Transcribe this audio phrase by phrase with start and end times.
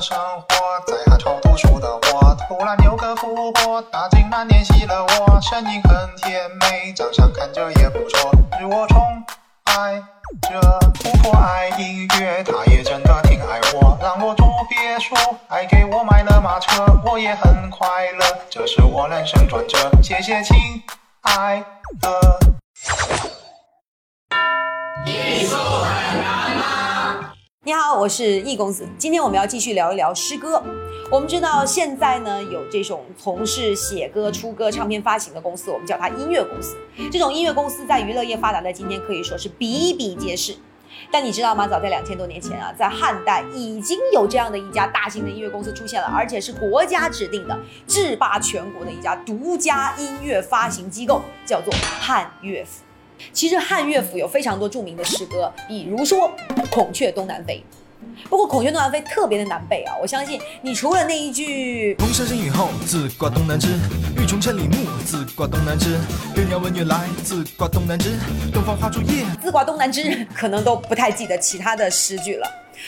[0.00, 0.46] 生活，
[0.86, 9.00] 在汉朝读书的我，突然有个富婆，她竟然联系了我，声音很甜美，长相看着也不错，是我宠
[9.64, 10.00] 爱
[10.42, 10.60] 着
[11.00, 15.16] 富婆爱音乐，她也真的挺爱我，让我住别墅，
[15.48, 20.56] 还给我买了马车，我也很快乐，这是我人生转折，谢谢亲
[21.22, 21.64] 爱
[22.00, 22.38] 的。
[27.68, 28.88] 你好，我是易公子。
[28.96, 30.62] 今天我们要继续聊一聊诗歌。
[31.10, 36.78] 我们知道现在呢有这种从事写歌、出歌、唱片发行的公司，我们叫它音乐公司。
[37.12, 40.56] 这种音乐公司在娱乐业发达的今天可以说是比比皆是。
[41.12, 41.68] 但你知道吗？
[41.68, 52.87] 早在两千多年前啊，在汉代已经有这样的一家大型的音乐公司出现了，而且是国家指定的、制霸全国的一家独家音乐发行机构，叫做汉乐府。
[53.32, 56.30] 其实汉乐府有非常多著名的诗歌，比如说
[56.70, 57.62] 《孔雀东南飞》。
[58.28, 59.94] 不过《孔雀东南飞》特别的难背啊！
[60.00, 63.68] 我相信你除了那一句“龙蛇生雨后，自挂东南枝；
[64.16, 65.98] 欲穷千里目，自挂东南枝。
[66.36, 68.16] 月鸟问月来，自挂东南枝。
[68.52, 72.46] 东方花烛夜，自挂东南枝”，可能都不太记得其他的诗句了。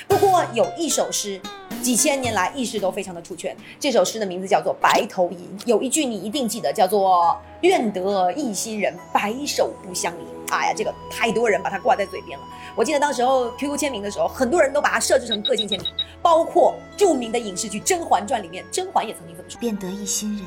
[0.08, 1.40] 不过有一首诗。
[1.80, 3.56] 几千年来，意识都非常的出圈。
[3.78, 10.24] 这首诗的名字叫做《白头吟》，有一句你一定记得，叫做“愿得一心人，白首不相离”。
[10.52, 12.44] 哎呀，这个太多人把它挂在嘴边了。
[12.76, 15.88] 我记得当时候 QQ 签名的时候，很多人都把它设置成个性签名，
[16.20, 20.44] 包括著名的影视剧《甄嬛传》里面，甄嬛也曾经这么说：“愿得一心人，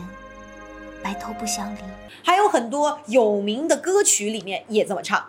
[1.01, 1.79] 白头不相离。”
[2.23, 5.25] 还有很多有名的歌曲里面也这么唱。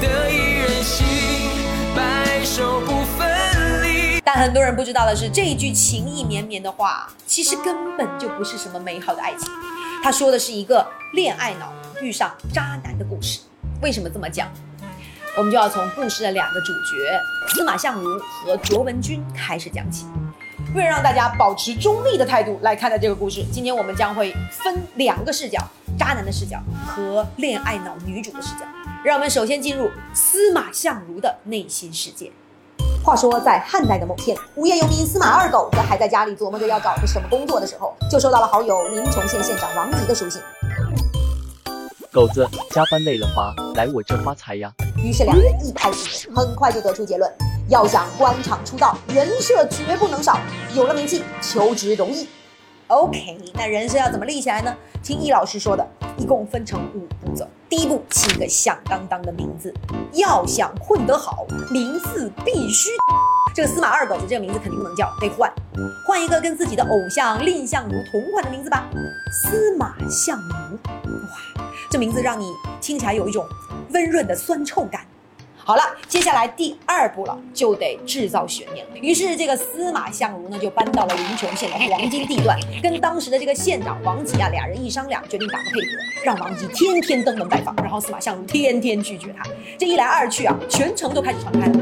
[0.00, 1.06] 的一人行，
[1.94, 9.48] 白首不分离但很多人不知道的是，这一句情意绵绵的话，其实根本就不是什么美好的爱情。
[10.02, 13.40] 他说的是一个恋爱脑遇上渣男的故事。
[13.82, 14.48] 为什么这么讲？
[15.36, 20.06] 我们就要从故事的两个主角司马相如和卓文君开始讲起。
[20.74, 25.62] 为了让大家保持中立的态度来看待这个故事，今天我们将会分两个视角：
[25.98, 28.60] 渣男的视角和恋爱脑女主的视角。
[29.06, 32.28] 让我们首先进入司马相如的内心世界。
[33.04, 40.42] 话说，在汉代的某天，无业游民司马二狗子还在家里琢磨着要找个什么工作的时候，就收到了好友临邛县县长王吉的书信。
[42.10, 43.54] 狗子，加班累了吧？
[43.76, 44.72] 来我这发财呀！
[44.96, 47.32] 于是两人一拍即合，很快就得出结论：
[47.68, 50.36] 要想官场出道，人设绝不能少。
[50.74, 52.26] 有了名气，求职容易。
[52.88, 54.76] OK，那人设要怎么立起来呢？
[55.00, 55.86] 听易老师说的，
[56.26, 57.48] 共分成五步走。
[57.68, 59.72] 第一步，起个响当当的名字。
[60.12, 62.90] 要想混得好，名字必须。
[63.54, 65.50] 这个司马二狗子这个名字肯定不能叫，得换，
[66.06, 68.86] 换一个跟自己的偶像蔺相如同款的名字吧。
[69.30, 73.46] 司马相如，哇，这名字让你听起来有一种
[73.92, 75.05] 温润的酸臭感。
[75.66, 78.96] 好了，接下来第二步了，就得制造悬念了。
[78.98, 89.42] 于是这个司马相如呢，就搬到了临邛县的黄金地段，跟当时的这个县长王吉啊，俩人一商量，决定打个配合，让王吉天天登门拜访，然后司马相如天天拒绝他。
[89.76, 91.80] 这一来二去啊，全城都开始传开了。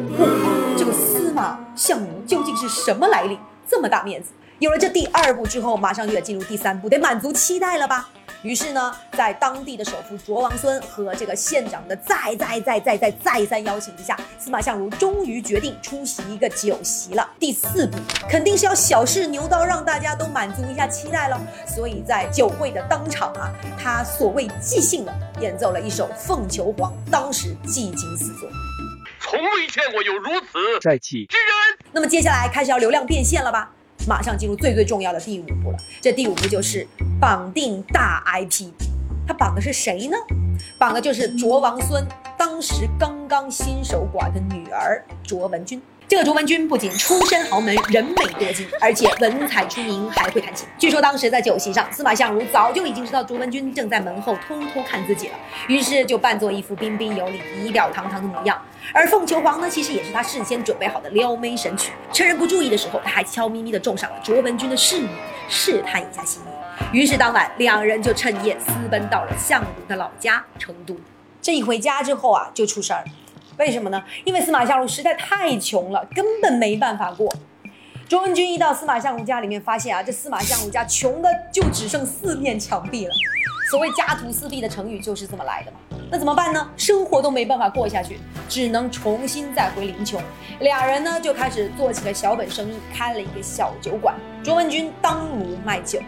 [0.79, 3.39] 这个司马相如究竟是什么来历？
[3.69, 4.31] 这么大面子？
[4.61, 8.09] 有了这第二步之后，马上就得进入第三步，得满足期待了吧？
[8.43, 17.29] 于是呢，在当地的首富卓王孙和这个县长的再再再再再再三邀请之下，司马相如终于决定出席一个酒席了。
[17.41, 17.99] 第四步
[18.29, 21.41] 肯定是要小试牛刀，让大家都满足一下期待了。
[21.67, 23.51] 所以在酒会的当场啊，
[23.83, 28.49] 他所谓即兴的演奏了一首《凤求凰》，当时技惊四座，
[29.21, 31.89] 从未见过有如此帅气之人。
[31.93, 33.71] 那么接下来开始要流量变现了吧？
[34.07, 35.79] 马上进入最最重要的第五步了。
[36.01, 36.87] 这第五步就是
[37.21, 38.71] 绑定大 IP，
[39.27, 40.17] 他绑的是谁呢？
[40.79, 42.07] 绑的就是卓王孙
[42.39, 45.81] 当时刚刚新守寡的女儿卓文君。
[46.07, 50.69] 这个卓文君不仅出身豪门，人美多金，而且文采出名，还会弹琴。
[50.79, 55.35] 据说当时在酒席上，司马相如早就已经知道卓文君正在门后偷偷看自己了，
[55.67, 58.61] 于是就扮作一副彬彬有礼、仪表堂堂的模样。
[58.93, 61.93] 而凤求凰呢，其实也是他事先准备好的撩妹神曲。
[62.13, 65.09] 趁人不注意的时候，他还悄咪咪的种上了卓文君的侍女，
[65.49, 66.97] 试探一下心意。
[66.97, 70.97] 于是当晚，两人就趁夜私奔到了相如的老家成都。
[71.41, 73.13] 这一回家之后啊，就出事儿了。
[73.59, 74.03] 为什么呢？
[74.25, 77.33] 因为司马相如实在太穷了，根本没办法过。
[78.15, 83.13] 卓文君一到司马相如家里面，发现啊，这司马相如家穷的就只剩四面墙壁了。
[83.69, 85.79] 所谓家徒四壁的成语就是这么来的嘛。
[86.13, 86.71] 那怎么办呢？
[86.77, 90.21] 生活都没办法过下去，只能重新再回临邛。
[90.61, 94.15] 俩人呢就开始做起了小本生意，开了一个小酒馆。
[94.45, 95.99] 卓文君当炉卖酒，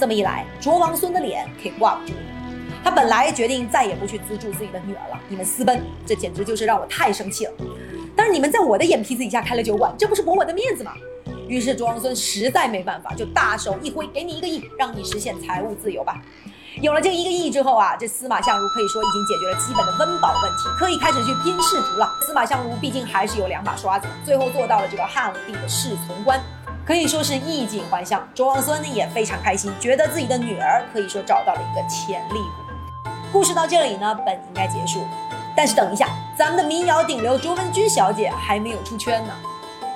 [0.00, 2.18] 这么一来，卓王孙的脸可以挂不住了。
[2.82, 5.20] 他本来决定再也不去资助自己的女儿了。
[5.28, 7.52] 你们私奔，这简直就是让我太生气了。
[8.16, 10.90] 但是你们在我的眼皮子底下开了酒馆，这不是驳我的面子吗？
[11.48, 16.20] 于是卓王孙实在没办法，就大手一挥，给你一个亿，让你实现财务自由吧。
[16.82, 22.10] 有了这一个亿之后啊，这司马相如可以说已经解决了基本的温饱问题，可以开始去拼仕途了。
[22.26, 26.38] 司马相如毕竟还是有两把刷子，最后做到了这个汉武帝的侍从官，
[26.84, 28.28] 可以说是衣锦还乡。
[28.34, 33.10] 卓王孙呢也非常开心，觉得自己的女儿可以说找到了一个潜力股。
[33.32, 35.06] 故事到这里呢，本应该结束，
[35.56, 39.32] 但是等一下，咱们的民谣顶流卓文君小姐还没有出圈呢。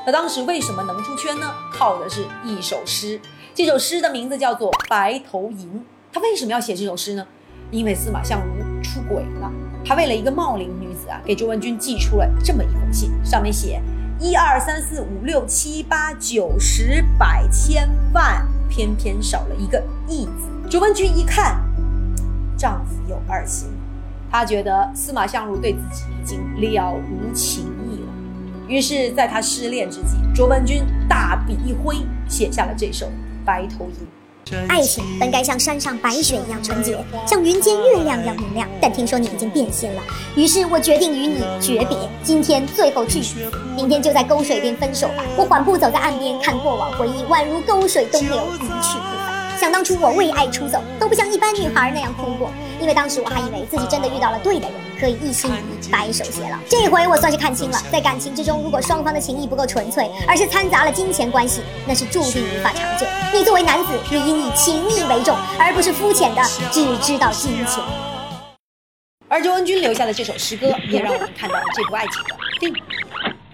[0.06, 1.52] 那当时为什么能出圈呢？
[1.72, 3.20] 靠的是一首诗，
[3.54, 5.68] 这首诗的名字叫做《白头吟》。
[6.12, 7.26] 他为什么要写这首诗呢？
[7.70, 9.52] 因为司马相如出轨了。
[9.84, 13.80] 他为了一个茂陵女子啊，给卓文君寄出了这么一封信，上面写
[14.18, 20.68] 一二三四五六七八九十百千万，偏偏少了一个义字。
[20.68, 21.62] 卓文君一看，
[22.56, 23.68] 丈夫有二心，
[24.30, 27.66] 她觉得司马相如对自己已经了无情。
[28.70, 31.96] 于是，在他失恋之际，卓文君大笔一挥，
[32.28, 33.06] 写下了这首
[33.44, 34.06] 《白头吟》。
[34.68, 36.96] 爱情本该像山上白雪一样纯洁，
[37.26, 40.02] 像云间月亮一样明亮，但听说你已经变心了，
[40.36, 41.98] 于是我决定与你诀别。
[42.22, 43.20] 今天最后句，
[43.74, 45.24] 明天就在沟水边分手吧。
[45.36, 49.29] 我缓步走在岸边，看过往回忆，宛如沟水东流，一去不返。
[49.60, 56.56] 想当初我为爱出走，都不像一般女孩那样哭过，因为当时我还以为自己真的遇到了对的人，可以一心一意白首偕老。
[56.66, 63.06] 这回我算是看清了，在感情之中，如果双方的情谊不够纯粹，而是掺杂了金钱关系，那是注定无法长久。
[63.34, 66.40] 你作为男子，你应以情义为重，而不是肤浅的
[66.72, 67.84] 只知道金钱。
[69.28, 72.82] 而卓文君留下的这首诗歌，也让我们看到了这部爱情的定义。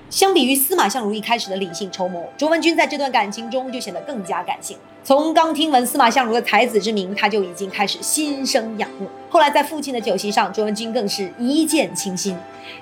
[0.08, 4.78] 相比于司马相如一开始的理性筹谋，卓文君在这段感情中就显得更加感性。
[5.06, 9.08] 从刚听闻司马相如的才子之名，他就已经开始心生仰慕。
[9.30, 12.36] 后来在父亲的酒席上，卓文君更是一见倾心。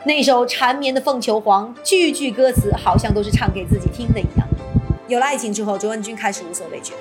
[0.06, 4.49] 那首缠绵的《凤求凰》，句句歌词好像都是唱给自己听的一样。
[5.06, 6.94] 有了爱情之后，卓文君开始无所畏惧，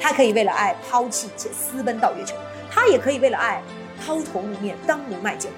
[0.00, 2.34] 他可以为了爱抛弃且私奔到月球，
[2.68, 3.62] 他也可以为了爱
[4.04, 5.48] 抛头露面当奴卖酒。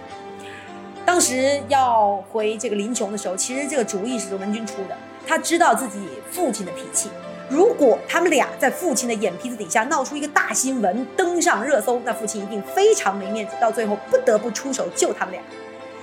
[1.06, 4.98] 当时要回这个林琼的时候，其实这个主意是卓文君出的。
[5.26, 7.08] 他知道自己父亲的脾气，
[7.48, 15.42] 如果他们俩在父亲的眼皮子底下闹出一个大新闻，登上热搜，那父亲一定非常没面子，到最后不得不出手救他们俩。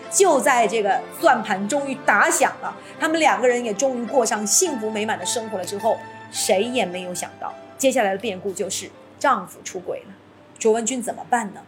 [0.10, 5.98] 就在这个算盘终于打响了，他们两个人也终于过上幸福美满的生活了之后，
[6.32, 10.14] 谁也没有想到，接下来的变故就是丈夫出轨了。
[10.58, 11.62] 卓文君怎么办呢？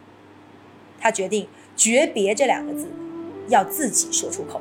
[1.00, 2.88] 她决定诀别这两个字。
[3.48, 4.60] 要自己说出口。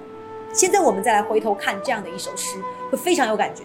[0.54, 2.60] 现在我们再来回头看这样的一首诗，
[2.92, 3.64] 会非常有感觉。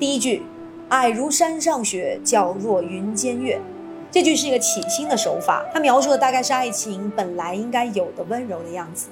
[0.00, 0.42] 第一句
[0.90, 3.60] “矮如山上雪，皎若云间月”，
[4.10, 9.08] 这句是一个起心的手法，它描述的大概是爱情本来应该有的温柔的样子，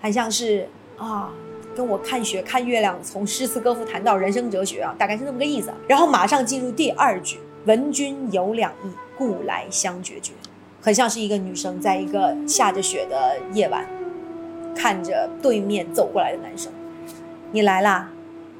[0.00, 1.32] 很像是啊，
[1.76, 5.72] 跟我看雪看月亮，从诗词歌赋谈到人生哲学啊，大概是那么个意思。
[5.86, 10.32] 然后马上进入第二句“闻君有两意，故来相决绝”，
[10.82, 13.86] 很像是一个女生在一个下着雪的夜晚。
[14.74, 16.70] 看着对面走过来的男生，
[17.50, 18.10] 你来啦？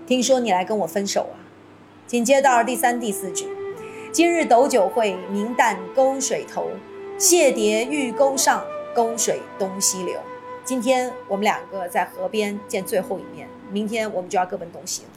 [0.07, 1.37] 听说你来跟我分手啊？
[2.07, 3.49] 紧接着到第三、第四句，
[4.13, 6.69] 今日斗酒会，明旦沟水头，
[7.19, 8.63] 谢蝶欲钩上，
[8.95, 10.17] 沟水东西流。
[10.65, 15.09] 今天我们两个在河边见最后一面，明天我们就要各奔东西了。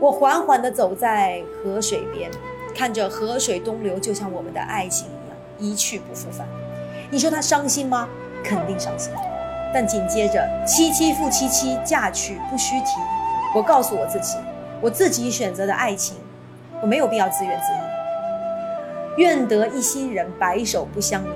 [0.00, 2.28] 我缓缓地走在河水边，
[2.74, 6.48] 看着河水东流，就像我们的爱情一样，一去不复返。
[7.12, 8.08] 你说他伤心吗？
[8.42, 9.12] 肯定伤心。
[9.72, 12.86] 但紧接着“凄凄复凄凄，嫁娶不须提”，
[13.54, 14.36] 我告诉我自己，
[14.80, 16.16] 我自己选择的爱情，
[16.80, 19.14] 我没有必要自怨自艾。
[19.16, 21.28] 愿得一心人，白首不相离。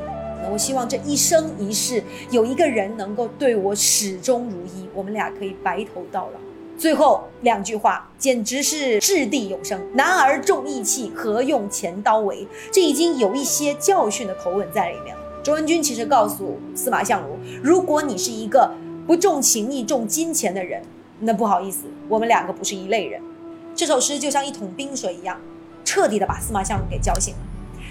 [0.43, 6.41] 那我希望这一生一世，有一个人能够对我始终如一，我们俩可以白头到老。
[6.79, 15.23] 最后两句话简直是掷地有声：“男儿重义气，何用钱刀为？”这已经有一些教训的口吻在里面了。
[15.43, 18.71] 卓文君其实告诉司马相如，如果你是一个
[19.07, 20.81] 不重情义、重金钱的人，
[21.19, 23.21] 那不好意思，我们两个不是一类人。
[23.83, 25.41] 这首诗就像一桶冰水一样，
[25.85, 27.41] 彻底的把司马相如给浇醒了。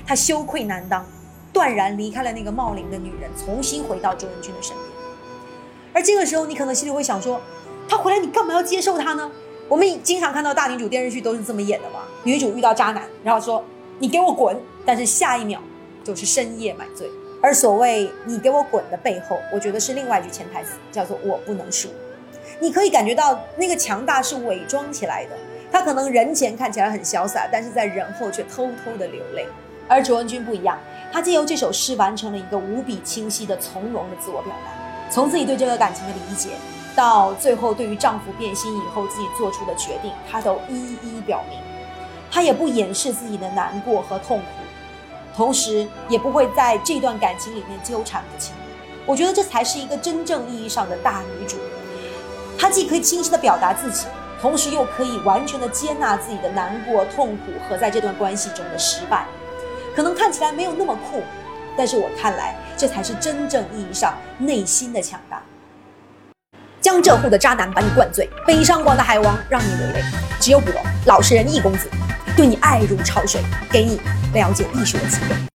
[0.07, 1.05] 他羞愧难当，
[1.51, 4.88] 断然离开了那个茂陵的女人，重新回到卓文君的身边。
[5.91, 7.41] 而这个时候，你可能心里会想说，
[7.89, 9.29] 他回来你干嘛要接受他呢？
[9.67, 13.62] 我们经常看到大女主电视剧都是这么演的嘛，女主遇到渣男，然后说
[14.00, 15.60] 你给我滚，但是下一秒
[16.05, 17.05] 就是深夜买醉。
[17.41, 21.89] 而所谓“你给我滚”的背后，我觉得是另外一句潜台词，叫做“我不能输”。
[22.62, 25.31] 你可以感觉到那个强大是伪装起来的，
[25.71, 29.47] 他可能人前看起来很潇洒，但是在人后却偷偷的流泪。
[29.87, 30.77] 而卓文君不一样，
[31.11, 36.49] 他借由这首诗完成了一个无比清晰的从容的自我表达，从自己对这个感情的理解，
[36.95, 41.57] 到最后对于丈夫变心以后自己做出的决定，她都一一表明。
[42.29, 44.45] 她也不掩饰自己的难过和痛苦，
[45.35, 48.53] 同时也不会在这段感情里面纠缠不清。
[49.05, 51.57] 我觉得这才是一个真正意义上的大女主。
[52.57, 54.05] 她既可以清晰的表达自己，
[54.41, 59.25] 同时又可以完全的接纳自己的难过、痛苦和在这段关系中的失败。
[59.95, 61.21] 可能看起来没有那么酷，
[61.77, 65.41] 但是我看来这才是真正意义上内心的强大。
[66.81, 70.01] 江浙沪的渣男把你灌醉，北上广的海王让你流泪，
[70.39, 71.88] 只有我老实人易公子，
[72.36, 74.01] 对你爱如潮水，给你
[74.33, 75.41] 了解艺术的机会。